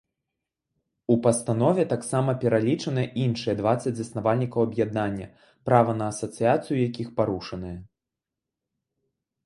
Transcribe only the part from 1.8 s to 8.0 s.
таксама пералічаныя іншыя дваццаць заснавальнікаў аб'яднання, права на асацыяцыю якіх парушанае.